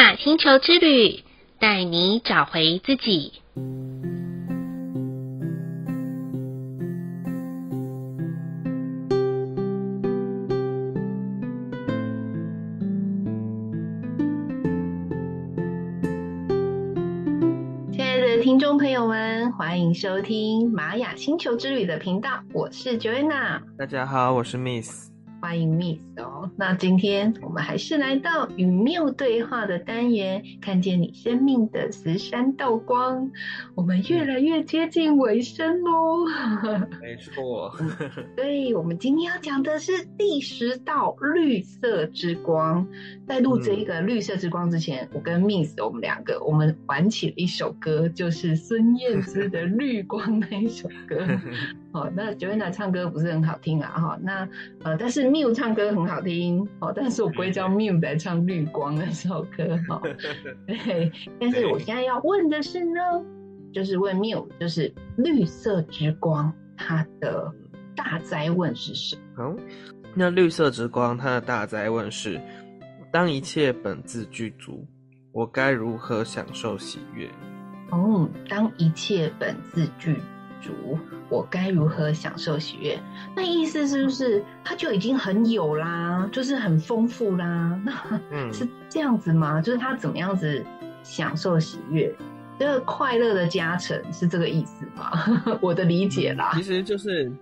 [0.00, 1.22] 雅星球之旅，
[1.58, 3.34] 带你找回自己。
[17.92, 23.60] 亲爱的听众朋友们，欢迎收听玛雅星球之旅的频道，我是 Joanna。
[23.76, 25.10] 大家好，我是 Miss。
[25.42, 33.30] 欢迎 Miss 哦，那今天我们还是来到与谬对话的单元，看见你生命的十三道光。
[33.74, 36.26] 我们越来越接近尾声喽。
[37.00, 37.72] 没错，
[38.36, 42.86] 对，我们今天要讲的是第十道绿色之光。
[43.26, 51.26] 在录这一个绿色之光之前，嗯、我跟 Miss 我们两个，我们玩起了一首歌，就是孙燕姿的《绿光》那一首歌。
[51.92, 54.48] 哦，那 Joanna 唱歌不是很好听啊，哈，那
[54.84, 60.00] 呃，但是 Miu 唱歌很好听，哦，但是我不会叫 Miu 来唱《绿光》那首歌，哈，
[60.66, 63.00] 对，但是我现在要问的是呢，
[63.72, 67.52] 就是问 Miu，就是绿色之光它的
[67.94, 69.44] 大哉问是什么？
[69.44, 69.56] 哦，
[70.14, 72.40] 那绿色之光它的大哉问是：
[73.12, 74.86] 当一切本自具足，
[75.32, 77.28] 我该如何享受喜悦？
[77.90, 80.16] 哦，当一切本自具。
[80.60, 82.98] 主，我该如何享受喜悦？
[83.34, 87.80] 那意思是不是他就已经很有啦，就是很丰富啦？
[87.84, 87.92] 那
[88.52, 89.60] 是这样子吗？
[89.60, 90.64] 就是他怎么样子
[91.02, 92.14] 享受喜悦？
[92.58, 95.58] 这个快乐的加成是这个意思吗？
[95.62, 97.32] 我的理解啦，其实就是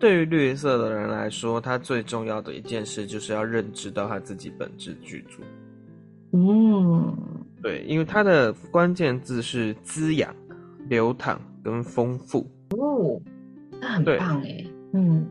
[0.00, 5.42] 对于绿色的人来说，他最重要的一件事就是要认知到他自己本质具足。
[6.32, 7.16] 嗯，
[7.62, 10.34] 对，因为它的关键字是滋养、
[10.88, 12.44] 流淌跟丰富。
[12.76, 13.20] 哦，
[13.80, 15.26] 那很棒哎，嗯，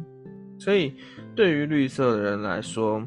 [0.58, 0.94] 所以
[1.36, 3.06] 对于绿色的人来说，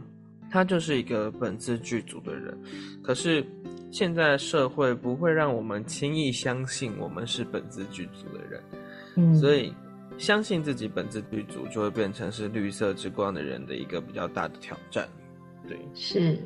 [0.51, 2.57] 他就是一个本自具足的人。
[3.03, 3.45] 可是
[3.91, 8.63] 现在社会不会让我们轻易相信我们是本自具足的人，
[9.17, 9.73] 嗯，所以
[10.19, 15.09] 相信自己本自具足就会变成是绿色之光的人的一个比较大的挑战。
[15.69, 16.39] 对，是。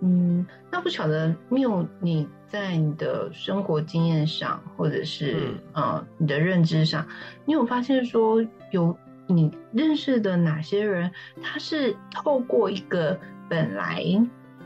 [0.00, 7.06] 嗯，那不晓得 Miu 你在你的生活经验上，或者是、嗯、呃你的认知上，
[7.44, 8.96] 你有发现说有
[9.26, 11.10] 你认识的哪些人，
[11.42, 13.18] 他是透过一个
[13.48, 14.04] 本来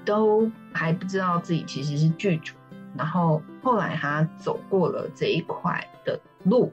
[0.04, 2.54] 都还不知道自己其实是剧组，
[2.96, 6.72] 然后后来他走过了这一块的路，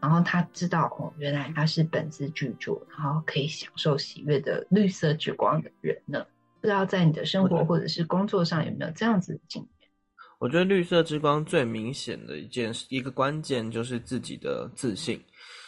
[0.00, 6.24] 然后他知道哦，原来他是本自具足，然后可以享受喜悦的绿色之光的人呢？
[6.60, 9.90] 不知道在你的生活或者是工作上有没有这样子的经验？
[10.38, 15.20] 我觉得绿色之光最明显的一件事，一个关键就是自己的自信。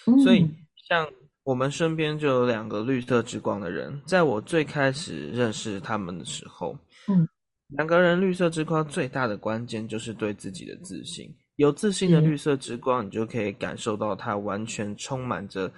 [0.06, 0.19] 嗯。
[0.21, 0.49] 所以，
[0.89, 1.09] 像
[1.43, 6.77] 我们身边就有两个绿色之光的人，在我最开始认识他们的时候，
[7.09, 7.28] 嗯，
[7.69, 11.28] 两个人绿色之光最大的关键就是对自己的自信。
[11.57, 15.71] 有自信的绿色之光，你就可以感受到它完全充满着。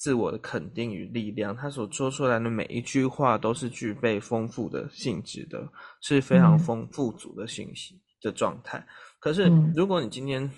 [0.00, 8.82] 自我的肯定与力量，他所说出来的每一句话都是具备丰富的性质的，是非常丰富足的信息的状态。
[9.18, 10.50] 可是，如果你今天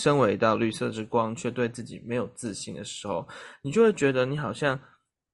[0.00, 3.26] 身为一道绿色之光，却对自己没有自信的时候，
[3.60, 4.78] 你就会觉得你好像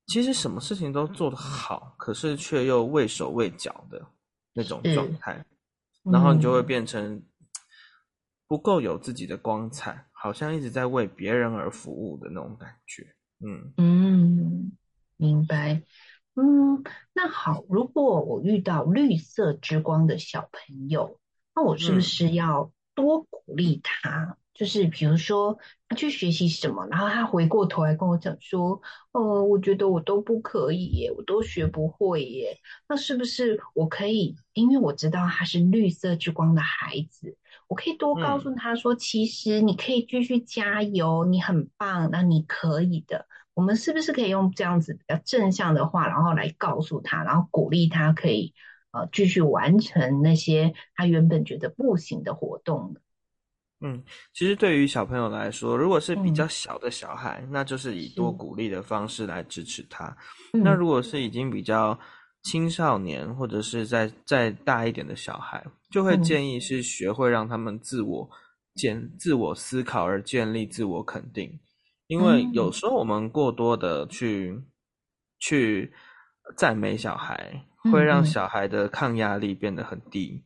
[0.07, 4.03] 其实什么事情都做得好，可是却又畏手畏脚的
[4.55, 5.45] 那种状态，
[6.11, 7.23] 然后你就会变成
[8.49, 13.07] 不够有自己的光彩，好像一直在为别人而服务的那种感觉。
[13.43, 14.73] 嗯嗯，
[15.17, 15.83] 明白。
[16.35, 16.83] 嗯，
[17.13, 21.19] 那好，如果我遇到绿色之光的小朋友，
[21.55, 24.23] 那我是不是要多鼓励他？
[24.23, 25.59] 嗯、就是比如说
[25.89, 28.81] 他去学习什么，然后他回过头来跟我讲说
[29.13, 34.37] ：“呃，我觉得我都不可以耶，我都学不会耶。”那是不是我可以？
[34.55, 37.37] 因为我知道他是绿色之光的孩子，
[37.73, 48.53] 我可以多告诉他说：“嗯、其实你可以继续加油，你很棒，那你可以的。”我们是不是可以用这样子比较正向的话，然后来告诉他，然后鼓励他可以
[48.91, 53.01] 呃继续完成那些他原本觉得不行的活动呢？
[53.81, 54.05] 嗯，
[54.35, 60.15] 其实对于小朋友来说，如果是比较小的小孩，嗯、那就是以多鼓励的方式来支持他。
[60.53, 61.99] 那如果是已经比较
[62.43, 68.29] 青少年或者是再再大一点的小孩，就会建议是学会让他们自我
[68.75, 71.59] 建自我思考而建立自我肯定。
[72.09, 74.67] 因为有时候我们过多的去、嗯、
[75.39, 75.93] 去
[76.57, 80.45] 赞美小孩，会让小孩的抗压力变得很低。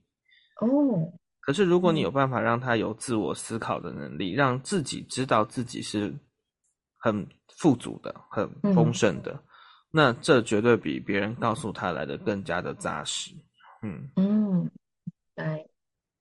[0.60, 6.14] 哦、嗯，可是如果你有办法让他有自我思考的能力，让自己知道自己是
[6.98, 7.26] 很
[7.56, 9.45] 富足的、很丰盛的，嗯、
[9.96, 13.34] 那这绝对比别人告诉他来的更加的扎实。
[13.80, 14.70] 嗯嗯，
[15.34, 15.70] 对。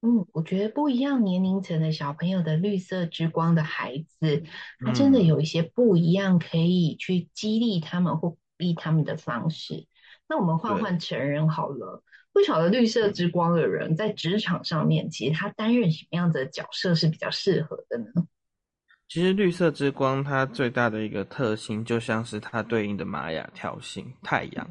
[0.01, 4.43] 嗯，我觉得不一样年龄层的小朋友的绿色之光的孩子，
[4.79, 9.87] 他真的有一些不一样可以去激励他们或鼓励他们的方式。
[10.29, 12.01] 那我们换换成人好了，
[12.31, 18.05] 不晓得绿色之光的人在职场上面，其实他担任什么样的角色是比较适合的呢？
[19.07, 24.65] 其实绿色之光它最大的一个特性，就像是它对应的玛雅调性太阳。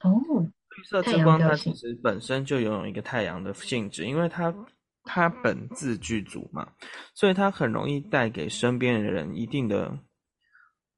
[0.00, 0.50] 哦。
[0.76, 4.54] 绿色之光，它其实本身就拥有一个太阳的性质，因为它
[5.02, 6.66] 它本自具足嘛，
[7.12, 9.98] 所以它很容易带给身边的人一定的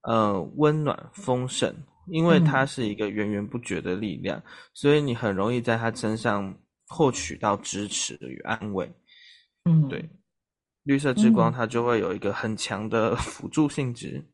[0.03, 1.75] 呃温暖丰盛，
[2.07, 4.41] 因为它是一个源源不绝的力量，
[4.75, 6.55] 所以你很容易在它身上
[6.87, 8.89] 获取到支持与安慰。
[9.65, 10.09] 嗯，对，
[10.85, 14.25] 绿色之光它就会有一个很强的辅助性质。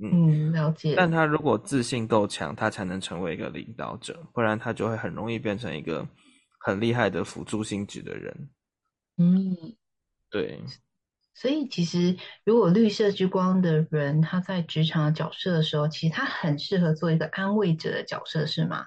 [0.00, 0.94] 嗯，了解。
[0.96, 6.08] 但他如果自信够强，他才能成为一个领导者，不然他就会很容易变成一个
[6.58, 8.50] 很厉害的辅助性质的人。
[9.18, 9.54] 嗯，
[10.30, 10.62] 对。
[11.34, 18.86] 所以其实，如果绿色之光的人他在职场的角色的时候，其实他很适合做一个安慰者的角色，是吗？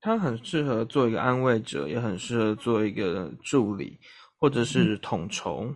[0.00, 3.98] 他很适合做一个安慰者，也很适合做一个助理，
[4.38, 5.74] 或者是统筹。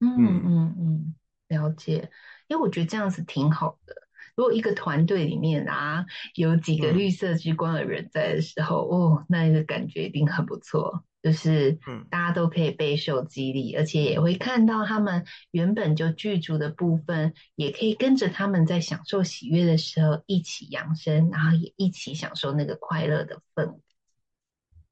[0.00, 1.14] 嗯嗯嗯，嗯，
[1.48, 2.10] 了解。
[2.48, 3.94] 因为我觉得这样子挺好的。
[4.34, 6.04] 如果一个团队里面啊
[6.34, 11.04] 有几个绿色之光的人在的时候，嗯、哦，那个感觉一定很不错。
[11.22, 11.72] 就是
[12.08, 23.80] 大家都可以备受激励，嗯，而且也会看到他们原本就具足的部分，也可以跟着他们在享受喜悦的时候一起扬升，然后也一起享受那个快乐的氛围。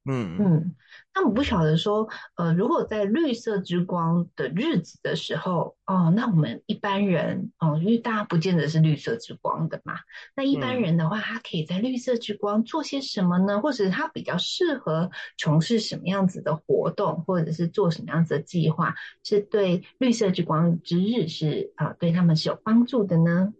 [0.07, 0.75] 嗯嗯，
[1.15, 9.95] 那我不晓得说，呃，如果在绿色之光的日子的时候，哦，那我们一般人，哦，因为大家不见得是绿色之光的嘛，
[10.35, 13.59] 那一般人的话，他可以在绿色之光做些什么呢？
[13.61, 18.93] 或者他比较适合从事什么样子的活动，或者是做什么样子的计划，
[19.23, 23.53] 是对绿色之光之日是啊，对他们是有帮助的呢？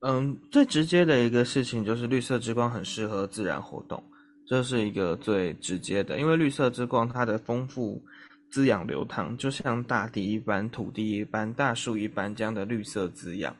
[0.00, 4.02] 嗯，最直接的一个事情就是绿色之光很适合自然活动。
[4.46, 8.04] 这是一个最直接的，因为绿色之光它的丰富、
[8.50, 13.56] 滋养、流淌，就像大地一般、土地一般、大树一般这样的绿色滋养。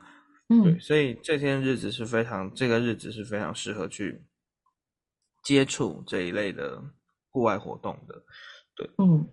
[0.48, 4.22] 嗯，对，所以这天日子是非常，这个日子是非常适合去
[5.42, 6.82] 接触这一类的
[7.30, 8.22] 户外活动的。
[8.76, 9.26] 对，嗯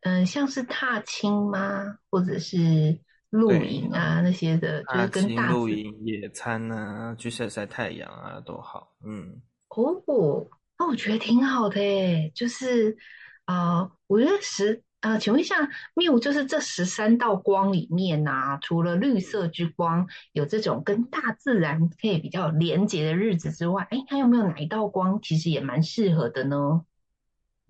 [0.00, 1.98] 嗯，像是踏青吗？
[2.10, 2.98] 或者是
[3.30, 8.92] 露营啊那些的，就是跟大露营、野餐啊，去晒晒太阳啊都好。
[9.06, 9.40] 嗯。
[9.78, 12.96] 哦，那我觉得挺好的诶，就是
[13.44, 26.84] 啊、呃，我觉得十啊、呃，请问一下谬就是这十三道光里面啊，除了绿色之光有这种跟大自然可以比较连接的日子之外，哎，还有没有哪一道光其实也蛮适合的呢？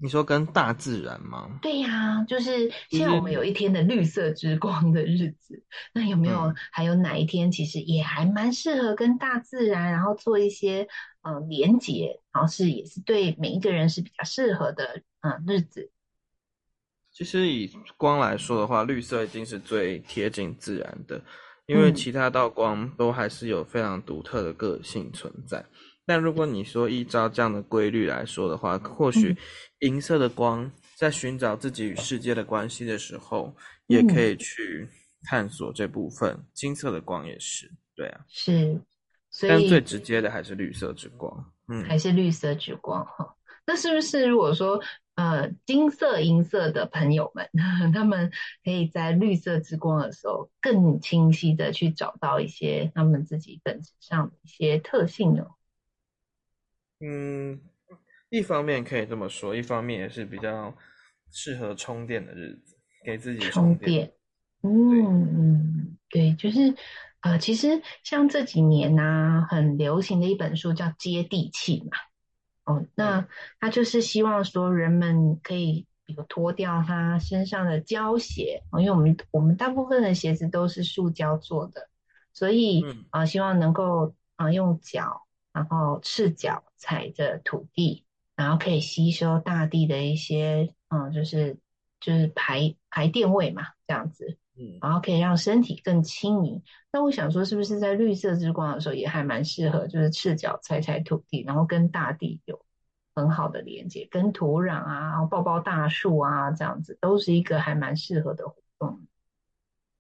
[0.01, 1.59] 你说跟大自然吗？
[1.61, 10.87] 对呀、啊，就是现在我们有一天的绿色之光的日子，那有没有还有哪一天其实也还蛮适合跟大自然，然后做一些
[11.23, 15.91] 呃连结，然后是也是对每一个人是比较适合的嗯、呃、日子。
[17.11, 21.21] 其实以光来说的话，绿色一定是最贴近自然的，
[21.67, 25.65] 因为其他道光都还是有非常独特的个性存在。
[26.09, 29.37] 但如果你说依照这样的规律来说的话，或许
[29.81, 33.55] 银色的光在寻找自己与世界的关系的时候，
[33.89, 34.89] 也可以去
[35.25, 36.43] 探索这部分。
[36.55, 38.81] 金色的光也是，对啊，是，
[39.31, 43.35] 所以但最直接的还是绿色之光，嗯，还是绿色之光哈。
[43.67, 44.81] 那是不是如果说
[45.17, 47.47] 呃金色、银色的朋友们，
[47.93, 48.33] 他们
[48.65, 55.45] 可以在绿色之光的时候更清晰的去找到一些他们自己本质上的一些特性呢？
[57.01, 57.61] 嗯，
[58.29, 60.75] 一方面可以这么说，一方面也是比较
[61.31, 64.13] 适合充电的日子，给自己充电。
[64.63, 66.75] 嗯嗯，对，就是
[67.21, 71.97] 呃，其实像这几年呢、啊，很流行的一本书叫《接地气》嘛。
[72.65, 73.29] 哦，那
[73.61, 81.89] 他就是希望说人们可以比如脱掉他身上的胶鞋，因为我们我们大部分的鞋子都是塑胶做的，
[82.33, 85.23] 所以啊、呃，希望能够啊、呃、用脚。
[85.51, 88.05] 然后赤脚踩着土地，
[88.37, 91.59] 然后可以吸收大地的一些，嗯，就是
[92.01, 96.63] 就是排排电位嘛，这样子，嗯，然后可以让身体更轻盈。
[96.91, 102.65] 那我想说，是不是在绿色之光的时候也还蛮适合，就是赤脚踩踩土地，然后跟大地有
[103.15, 109.01] 很好的连接，跟土壤啊，然后抱抱大树啊，这样子都是一个还蛮适合的活动。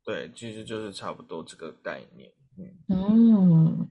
[0.04, 2.78] 对，其实就是差不多这个概念，嗯。
[2.88, 3.90] 嗯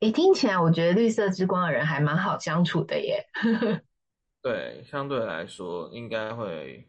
[0.00, 3.26] 诶，听起来我觉得绿色之光的人还蛮好相处的耶。
[4.42, 6.88] 对，相对来说应该会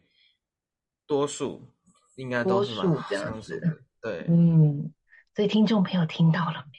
[1.06, 1.68] 多数
[2.16, 3.78] 应该都是蛮这样子的。
[4.00, 4.92] 对，嗯，
[5.34, 6.78] 所以听众朋友听到了没？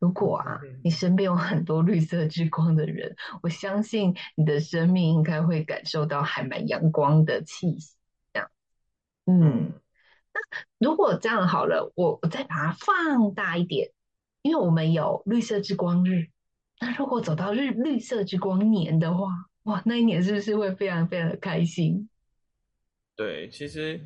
[0.00, 7.96] 如果啊，你身边有很多绿色之光的人，我相信你的生命应该会感受到还蛮阳光的气息。
[8.32, 8.50] 这样，
[9.26, 9.72] 嗯，
[10.32, 10.40] 那
[10.78, 13.90] 如果这样好了，我我再把它放大一点，
[14.42, 16.28] 因为我们有绿色之光日。
[16.80, 19.28] 那如果走到日绿色之光年的话，
[19.64, 22.08] 哇，那一年是不是会非常非常的开心？
[23.16, 24.00] 对，其实，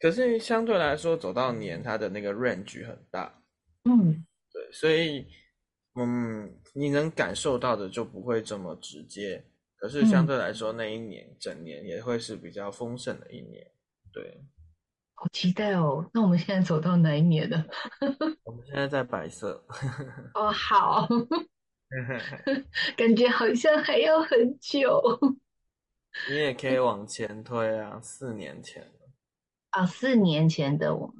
[0.00, 3.40] 可是相对来说，走到年它的那个 range 很大，
[3.84, 4.24] 嗯。
[4.52, 5.26] 对，所以，
[5.94, 9.44] 嗯，你能感受到的就不会这么直接。
[9.76, 13.70] 可是相对来说，那一年、嗯、整年也会是比较丰盛的一年。
[14.12, 14.40] 对，
[15.14, 16.08] 好期待哦！
[16.12, 17.64] 那我们现在走到哪一年了？
[18.44, 19.64] 我们现在在白色。
[20.34, 21.08] 哦，好，
[22.96, 25.00] 感觉好像还要很久。
[26.30, 28.90] 你也可以往前推啊，四年前。
[29.70, 31.16] 啊，四年前的我们。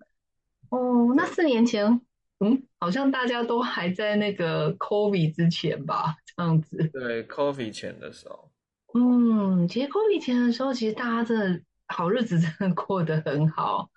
[0.70, 2.00] 哦，那四年前。
[2.40, 6.76] 嗯，好像大家都还在那个 COVID 之前吧，这样子。
[6.92, 8.50] 对，COVID 前的时候。
[8.92, 13.90] 嗯，其实 COVID 前的时候，其实大家真的好日子真的过得很好。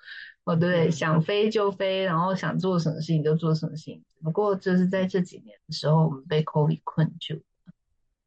[0.44, 4.04] 哦，对，嗯、想飞就飞，然后想做什么事情就做什么事情。
[4.24, 7.44] 不过就是在这几年的时候，我们被 COVID 困住。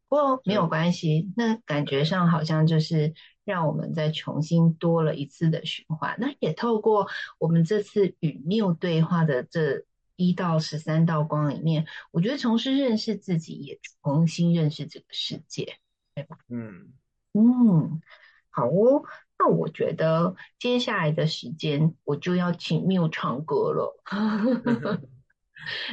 [0.08, 3.14] 不过没有关系，嗯、那感觉上好像就是
[3.44, 6.16] 让我们再重新多了一次的循环。
[6.18, 9.84] 那也透过我们这次与缪对话的这。
[10.22, 15.78] 一到十三道光里面，我觉得从是认识自己，也重新认识这个世界，
[16.14, 16.36] 对吧？
[16.50, 16.92] 嗯
[17.32, 18.02] 嗯，
[18.50, 19.02] 好哦。
[19.42, 23.99] 那我觉得接下来的时间，我就要请缪唱歌了。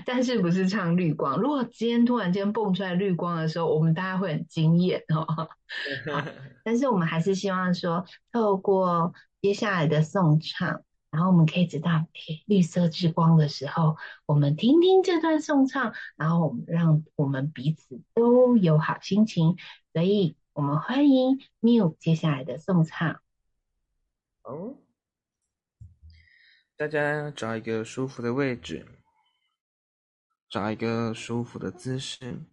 [0.06, 1.38] 但是不是唱绿光？
[1.40, 5.48] 如果今天突然间蹦出来绿光的时候，我们大家会很惊艳哦。
[6.66, 10.82] 但是我们还是希望说，透过接下来的颂唱。
[11.10, 12.06] 然后我们可以知道，
[12.48, 19.56] 绿色之光的时候，我们听听这段颂唱，然后我们让我们彼此都有好心情。
[19.94, 23.22] 所以，我们欢迎 Miu 接下来的颂唱。
[24.48, 24.82] 哦，
[26.78, 28.88] 大家找一个舒服的位置，
[30.50, 32.46] 找一个舒服的姿势，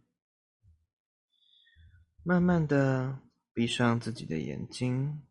[2.25, 3.21] 慢慢的
[3.53, 5.25] 闭上自己的眼睛。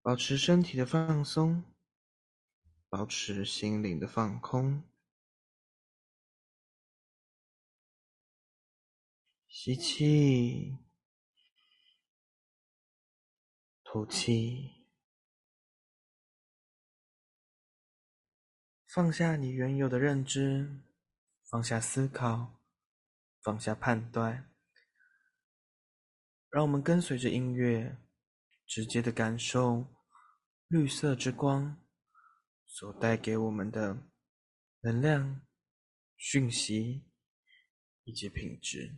[0.00, 1.62] 保持身体的放松，
[2.88, 4.82] 保持心灵的放空。
[9.46, 10.78] 吸气，
[13.92, 14.86] 吐气，
[18.86, 20.80] 放下你原有的认知，
[21.50, 22.62] 放下思考，
[23.42, 24.48] 放下判断，
[26.50, 27.98] 让我们跟随着音乐。
[28.64, 29.84] 直接的感受
[30.68, 31.76] 绿色之光
[32.64, 34.06] 所带给我们的
[34.82, 35.44] 能量、
[36.16, 37.10] 讯息
[38.04, 38.94] 以及品质。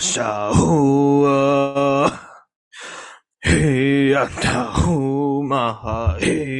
[0.00, 2.10] 沙乌啊，
[3.42, 6.59] 嘿呀那乌嘛哈嘿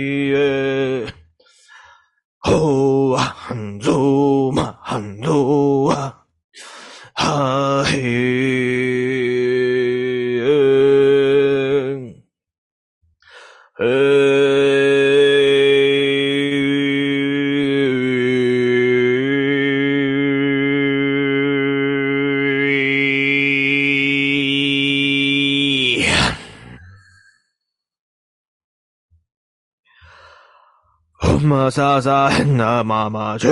[31.21, 33.49] 嘛沙沙那妈妈去，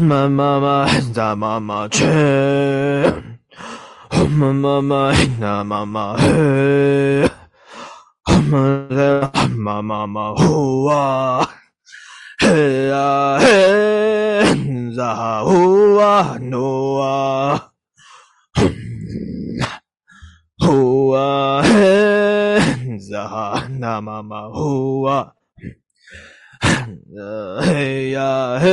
[0.00, 2.04] 嘛嘛嘛咋嘛嘛去，
[4.30, 7.28] 嘛嘛嘛那嘛嘛嘿，
[8.50, 11.48] 嘛的嘛嘛嘛呼啊，
[12.40, 17.63] 嘿啊嘿，咋呼啊努啊，
[23.78, 25.34] 那嘛嘛呼啊。
[27.62, 28.70] 嘿呀嘿，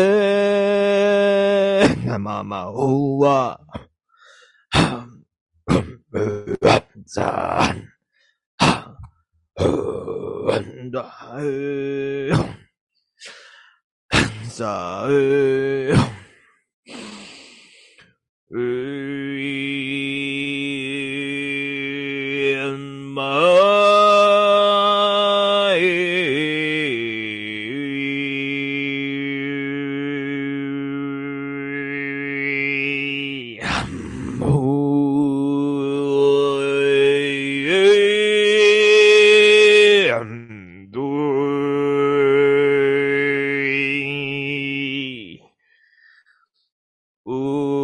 [2.19, 3.59] 妈妈呼啊，
[7.05, 7.75] 赞，
[10.47, 11.03] 很大
[11.37, 12.31] 嘿，
[14.49, 15.93] 啥嘿，
[47.27, 47.80] Ooh.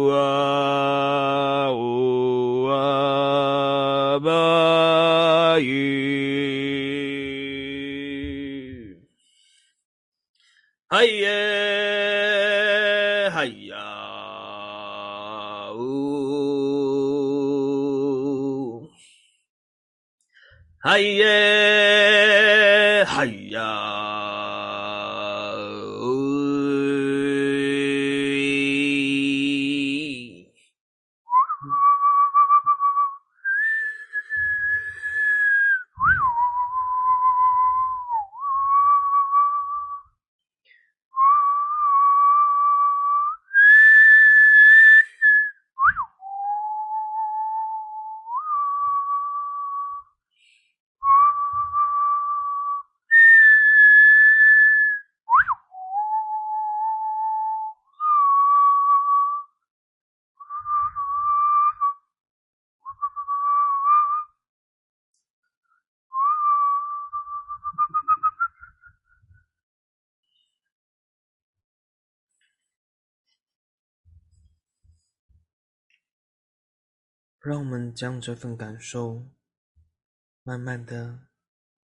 [77.48, 79.26] 让我们将这份感受，
[80.42, 81.28] 慢慢的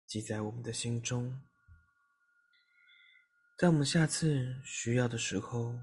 [0.07, 1.43] 记在我们的心中，
[3.59, 5.79] 在我们下次需要的时候，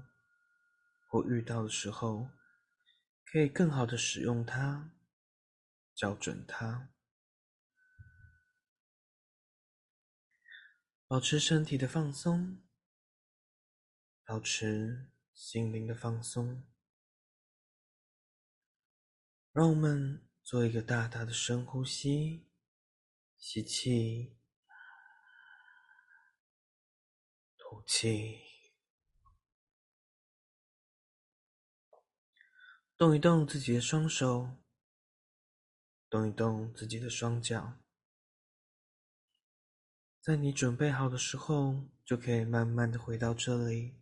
[1.08, 2.28] 或遇到的时候，
[3.24, 4.90] 可以更好的使用它，
[5.94, 6.88] 校准它，
[11.06, 12.60] 保持身体的放松，
[14.24, 16.67] 保持心灵的放松。
[19.58, 22.46] 让我们做一个大大的深呼吸，
[23.36, 24.36] 吸气，
[27.56, 28.38] 吐气，
[32.96, 34.48] 动一动自己的双手，
[36.08, 37.80] 动一动自己的双脚。
[40.20, 44.00] 在你准备好的时候，就可以慢慢的回到这里，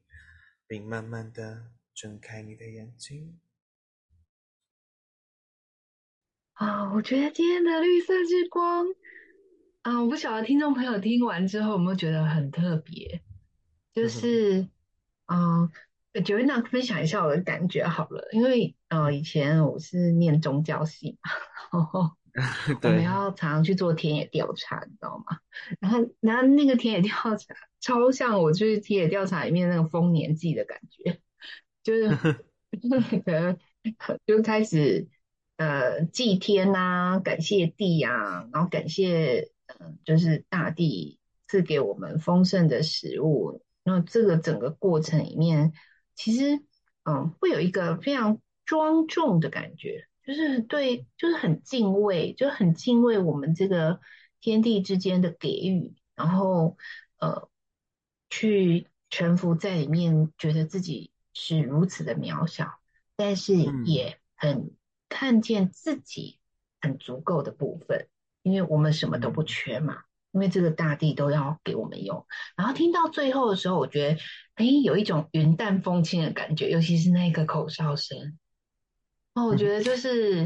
[0.66, 3.40] 并慢慢的睁开你的眼睛。
[6.56, 8.86] 啊，我觉得今天的绿色之光
[9.82, 13.20] 啊，我不晓得听众朋友听完之后有没有觉得很特别，
[13.92, 14.66] 就是，
[15.26, 15.70] 嗯，
[16.14, 21.30] 嗯，Joanna 分享一下我的感觉好了，因为呃，以前我是念宗教系嘛，
[21.72, 22.10] 然后
[22.82, 25.36] 我们要常常去做田野调查，你知道吗？
[25.78, 31.20] 然后，然后那个田野调查超像我去田野调查里面那个丰年祭的感觉，
[31.82, 32.08] 就是
[33.20, 33.58] 可能
[34.26, 35.06] 就开始
[35.56, 43.62] 呃祭天啊，感谢地啊，然后感谢嗯、呃、就是大地赐给我们丰盛的食物。
[43.82, 45.72] 那这个整个过程里面，
[46.14, 46.62] 其实
[47.04, 54.00] 嗯会有一个非常庄重的感觉，就是对，就是很敬畏，就很敬畏我们这个
[54.40, 56.76] 天地之间的给予，然后
[57.18, 57.48] 呃。
[58.28, 62.80] 去臣服在里面，觉得自己是如此的渺小，
[63.14, 64.72] 但是也很
[65.08, 66.38] 看见自己
[66.80, 68.08] 很足够的部分，
[68.42, 72.26] 因为我们什么都不缺嘛，因为这个大地都要给我们用。
[72.56, 74.20] 然后听到最后的时候，我觉得
[74.54, 78.38] 哎，有一种云淡风轻的感觉，尤其是那个口哨声。
[79.34, 80.44] 哦，我觉得就是，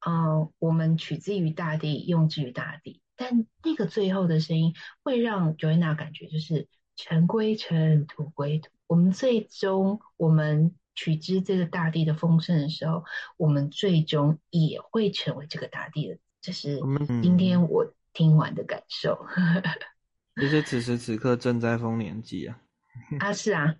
[0.00, 6.68] 嗯、呃，我们取之于大地，用之于大地，但那个最后的声音会让 Joanna 感觉就是。
[6.94, 8.68] 尘归尘，土归土。
[8.86, 13.04] 我们最终，我们取之这个大地的丰盛的时候，
[13.36, 16.18] 我们最终也会成为这个大地的。
[16.40, 16.80] 这是
[17.22, 19.26] 今天我听完的感受。
[20.40, 22.58] 其实此时此刻正在丰年祭啊！
[23.20, 23.74] 啊，是啊，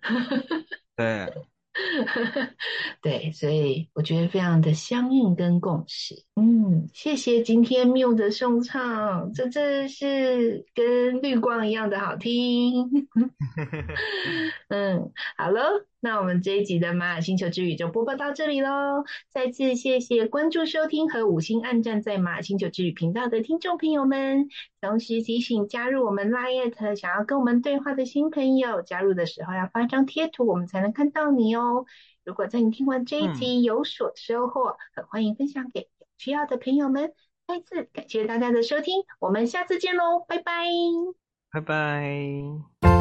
[0.96, 1.32] 对。
[3.00, 6.14] 对，所以我觉得非常的相应跟共识。
[6.36, 13.08] 嗯，谢谢今天 Miu 的颂唱，这真是跟绿光一样的好听。
[14.68, 15.62] 嗯，好喽，
[16.00, 19.04] 那我们这一集的玛雅星球之旅就播报到这里喽。
[19.30, 24.48] 再次谢谢关注、收听和五星按赞在玛雅星球之旅频道的听众朋友们，
[24.80, 31.86] 同时提醒加入我们 LINE@ 想要跟我们对话的新朋友，加入的时候要发张贴图，我们才能看到你哦。
[32.24, 37.12] 如果在你听完这一集有所收获，很欢迎分享给有需要的朋友们。
[37.46, 40.64] 再次感谢大家的收听，我们下次见喽，拜拜，
[41.50, 42.91] 拜拜。